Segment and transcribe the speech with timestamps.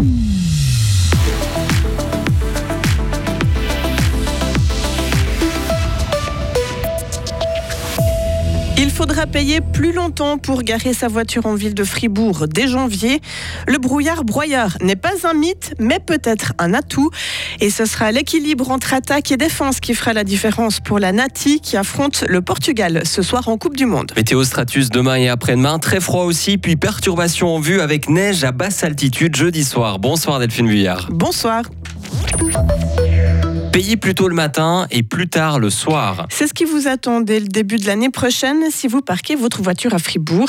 [0.00, 0.47] Il
[8.98, 13.20] faudra payer plus longtemps pour garer sa voiture en ville de Fribourg dès janvier.
[13.68, 17.08] Le brouillard broyard n'est pas un mythe, mais peut-être un atout.
[17.60, 21.60] Et ce sera l'équilibre entre attaque et défense qui fera la différence pour la Nati
[21.60, 24.10] qui affronte le Portugal ce soir en Coupe du Monde.
[24.16, 28.50] Météo Stratus demain et après-demain, très froid aussi, puis perturbation en vue avec neige à
[28.50, 30.00] basse altitude jeudi soir.
[30.00, 31.06] Bonsoir Delphine Vuillard.
[31.12, 31.62] Bonsoir.
[33.78, 36.26] Payer plus tôt le matin et plus tard le soir.
[36.30, 39.62] C'est ce qui vous attend dès le début de l'année prochaine si vous parquez votre
[39.62, 40.48] voiture à Fribourg.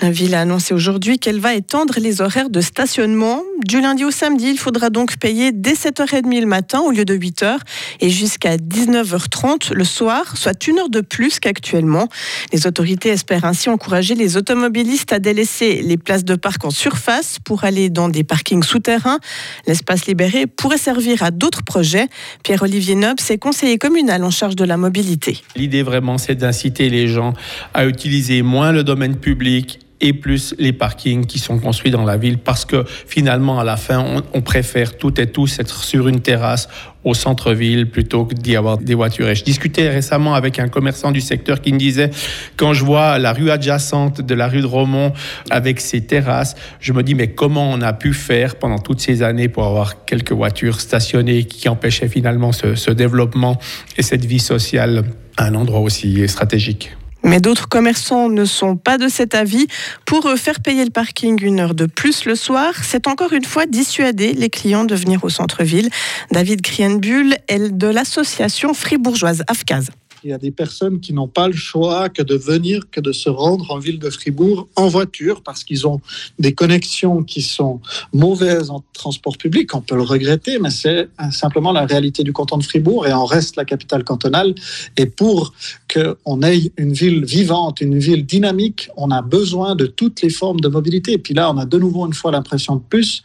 [0.00, 3.42] La ville a annoncé aujourd'hui qu'elle va étendre les horaires de stationnement.
[3.66, 7.16] Du lundi au samedi, il faudra donc payer dès 7h30 le matin au lieu de
[7.16, 7.56] 8h
[7.98, 12.06] et jusqu'à 19h30 le soir, soit une heure de plus qu'actuellement.
[12.52, 17.38] Les autorités espèrent ainsi encourager les automobilistes à délaisser les places de parc en surface
[17.44, 19.18] pour aller dans des parkings souterrains.
[19.66, 22.06] L'espace libéré pourrait servir à d'autres projets.
[22.44, 25.40] Pierre Olivier Nobs est conseiller communal en charge de la mobilité.
[25.56, 27.32] L'idée vraiment, c'est d'inciter les gens
[27.72, 32.18] à utiliser moins le domaine public et plus les parkings qui sont construits dans la
[32.18, 36.20] ville parce que finalement à la fin on, préfère toutes et tous être sur une
[36.20, 36.68] terrasse
[37.08, 39.28] au centre-ville plutôt que d'y avoir des voitures.
[39.28, 42.10] Et je discutais récemment avec un commerçant du secteur qui me disait
[42.56, 45.12] quand je vois la rue adjacente de la rue de Romont
[45.50, 49.22] avec ses terrasses, je me dis mais comment on a pu faire pendant toutes ces
[49.22, 53.58] années pour avoir quelques voitures stationnées qui empêchaient finalement ce, ce développement
[53.96, 55.04] et cette vie sociale
[55.36, 56.90] à un endroit aussi stratégique?
[57.22, 59.66] Mais d'autres commerçants ne sont pas de cet avis.
[60.06, 63.66] Pour faire payer le parking une heure de plus le soir, c'est encore une fois
[63.66, 65.90] dissuader les clients de venir au centre-ville.
[66.30, 69.90] David Krienbull est de l'association fribourgeoise AFCAS.
[70.24, 73.12] Il y a des personnes qui n'ont pas le choix que de venir, que de
[73.12, 76.00] se rendre en ville de Fribourg en voiture parce qu'ils ont
[76.38, 77.80] des connexions qui sont
[78.12, 79.74] mauvaises en transport public.
[79.74, 83.24] On peut le regretter, mais c'est simplement la réalité du canton de Fribourg et en
[83.24, 84.54] reste la capitale cantonale.
[84.96, 85.52] Et pour
[85.92, 90.60] qu'on ait une ville vivante, une ville dynamique, on a besoin de toutes les formes
[90.60, 91.12] de mobilité.
[91.12, 93.22] Et puis là, on a de nouveau une fois l'impression de plus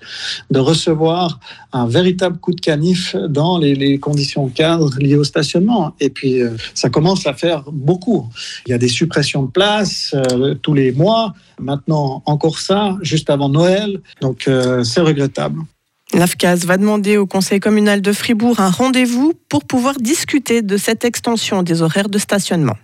[0.52, 1.40] de recevoir
[1.72, 5.96] un véritable coup de canif dans les, les conditions cadres liées au stationnement.
[6.00, 6.52] Et puis, euh,
[6.84, 8.28] ça commence à faire beaucoup.
[8.68, 11.34] Il y a des suppressions de places euh, tous les mois.
[11.58, 14.02] Maintenant, encore ça, juste avant Noël.
[14.20, 15.62] Donc, euh, c'est regrettable.
[16.14, 21.06] L'AFCAS va demander au Conseil communal de Fribourg un rendez-vous pour pouvoir discuter de cette
[21.06, 22.76] extension des horaires de stationnement.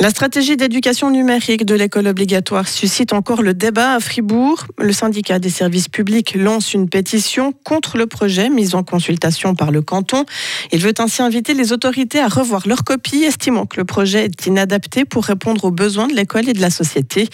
[0.00, 4.64] La stratégie d'éducation numérique de l'école obligatoire suscite encore le débat à Fribourg.
[4.78, 9.72] Le syndicat des services publics lance une pétition contre le projet mis en consultation par
[9.72, 10.24] le canton.
[10.70, 14.46] Il veut ainsi inviter les autorités à revoir leur copie, estimant que le projet est
[14.46, 17.28] inadapté pour répondre aux besoins de l'école et de la société.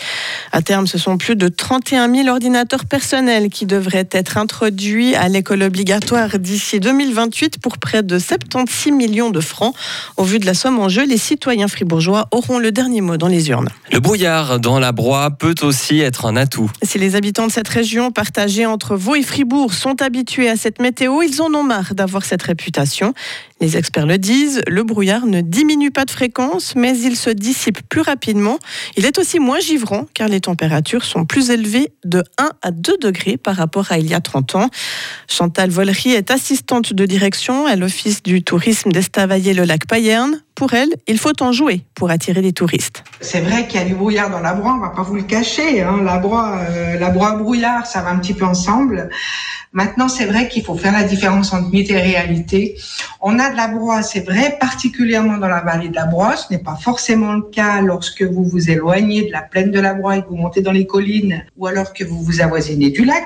[0.51, 5.29] À terme, ce sont plus de 31 000 ordinateurs personnels qui devraient être introduits à
[5.29, 9.75] l'école obligatoire d'ici 2028 pour près de 76 millions de francs.
[10.17, 13.29] Au vu de la somme en jeu, les citoyens fribourgeois auront le dernier mot dans
[13.29, 13.69] les urnes.
[13.93, 16.71] Le brouillard dans la broie peut aussi être un atout.
[16.83, 20.81] Si les habitants de cette région partagée entre Vaud et Fribourg sont habitués à cette
[20.81, 23.15] météo, ils en ont marre d'avoir cette réputation.
[23.61, 27.81] Les experts le disent, le brouillard ne diminue pas de fréquence, mais il se dissipe
[27.89, 28.59] plus rapidement.
[28.97, 32.99] Il est aussi moins givrant car les températures sont plus élevées de 1 à 2
[32.99, 34.71] degrés par rapport à il y a 30 ans.
[35.29, 40.43] Chantal Vollery est assistante de direction à l'Office du tourisme d'Estavayer-le-Lac Payerne.
[40.55, 43.05] Pour elle, il faut en jouer pour attirer touristes.
[43.21, 45.23] C'est vrai qu'il y a du brouillard dans la broie, on va pas vous le
[45.23, 45.83] cacher.
[45.83, 46.01] Hein.
[46.03, 49.09] La broie, euh, la broie brouillard, ça va un petit peu ensemble.
[49.75, 52.77] Maintenant, c'est vrai qu'il faut faire la différence entre mythe et réalité.
[53.21, 56.37] On a de la broie, c'est vrai, particulièrement dans la vallée de la Broye.
[56.37, 59.95] Ce n'est pas forcément le cas lorsque vous vous éloignez de la plaine de la
[59.95, 63.05] Broye et que vous montez dans les collines ou alors que vous vous avoisinez du
[63.05, 63.25] lac.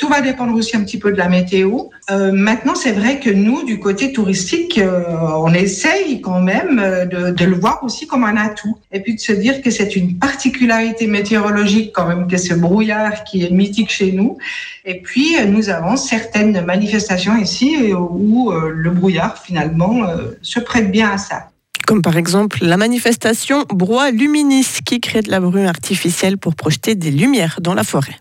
[0.00, 1.90] Tout va dépendre aussi un petit peu de la météo.
[2.10, 5.04] Euh, maintenant, c'est vrai que nous, du côté touristique, euh,
[5.36, 8.76] on essaye quand même euh, de, de, le voir aussi comme un atout.
[8.90, 13.22] Et puis de se dire que c'est une particularité météorologique quand même que ce brouillard
[13.22, 14.38] qui est mythique chez nous.
[14.86, 20.90] Et puis, nous avons certaines manifestations ici où euh, le brouillard finalement euh, se prête
[20.90, 21.48] bien à ça
[21.86, 26.94] comme par exemple la manifestation Broie Luminis qui crée de la brume artificielle pour projeter
[26.94, 28.16] des lumières dans la forêt.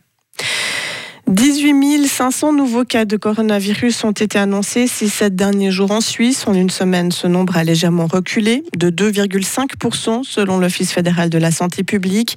[1.27, 1.73] 18
[2.05, 6.45] 500 nouveaux cas de coronavirus ont été annoncés ces sept derniers jours en Suisse.
[6.47, 11.51] En une semaine, ce nombre a légèrement reculé de 2,5% selon l'Office fédéral de la
[11.51, 12.35] santé publique.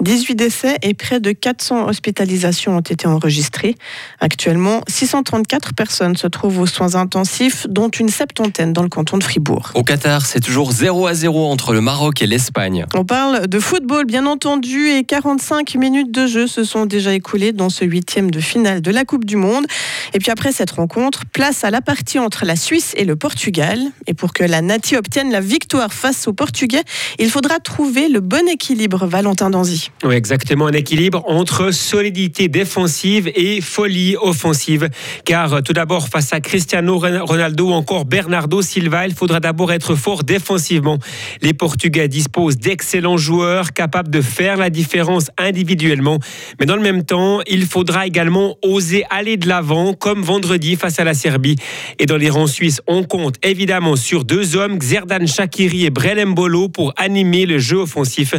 [0.00, 3.76] 18 décès et près de 400 hospitalisations ont été enregistrées.
[4.20, 9.24] Actuellement, 634 personnes se trouvent aux soins intensifs, dont une septantaine dans le canton de
[9.24, 9.70] Fribourg.
[9.74, 12.84] Au Qatar, c'est toujours 0 à 0 entre le Maroc et l'Espagne.
[12.94, 17.52] On parle de football, bien entendu, et 45 minutes de jeu se sont déjà écoulées
[17.52, 19.66] dans ce huitième de finale de la Coupe du Monde.
[20.12, 23.78] Et puis après cette rencontre, place à la partie entre la Suisse et le Portugal.
[24.06, 26.82] Et pour que la Nati obtienne la victoire face aux Portugais,
[27.18, 29.90] il faudra trouver le bon équilibre, Valentin Danzy.
[30.02, 34.88] Oui, exactement, un équilibre entre solidité défensive et folie offensive.
[35.24, 39.94] Car tout d'abord, face à Cristiano Ronaldo ou encore Bernardo Silva, il faudra d'abord être
[39.94, 40.98] fort défensivement.
[41.42, 46.18] Les Portugais disposent d'excellents joueurs capables de faire la différence individuellement.
[46.58, 48.13] Mais dans le même temps, il faudra également
[48.62, 51.56] oser aller de l'avant, comme vendredi face à la Serbie.
[51.98, 56.34] Et dans les rangs suisses, on compte évidemment sur deux hommes, Xerdan Shakiri et Brelem
[56.34, 58.34] Bolo, pour animer le jeu offensif.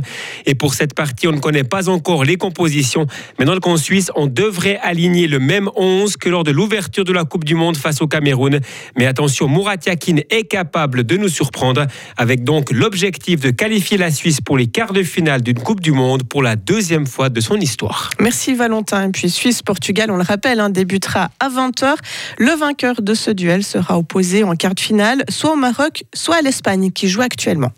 [0.45, 3.06] Et pour cette partie, on ne connaît pas encore les compositions.
[3.39, 7.04] Mais dans le camp suisse, on devrait aligner le même 11 que lors de l'ouverture
[7.04, 8.60] de la Coupe du Monde face au Cameroun.
[8.98, 11.86] Mais attention, Murat Yakin est capable de nous surprendre,
[12.18, 15.92] avec donc l'objectif de qualifier la Suisse pour les quarts de finale d'une Coupe du
[15.92, 18.10] Monde pour la deuxième fois de son histoire.
[18.19, 19.07] Merci Valentin.
[19.07, 19.30] Et puis
[19.66, 21.96] Suisse-Portugal, on le rappelle, hein, débutera à 20h.
[22.38, 26.36] Le vainqueur de ce duel sera opposé en quart de finale, soit au Maroc, soit
[26.36, 27.72] à l'Espagne, qui joue actuellement.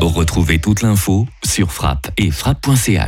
[0.00, 3.02] Retrouvez toute l'info sur frappe et frappe.ch.